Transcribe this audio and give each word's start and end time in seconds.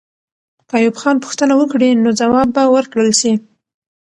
که 0.67 0.73
ایوب 0.79 0.95
خان 1.01 1.15
پوښتنه 1.23 1.53
وکړي، 1.57 1.89
نو 2.03 2.09
ځواب 2.19 2.47
به 2.55 2.63
ورکړل 2.75 3.11
سي. 3.21 3.33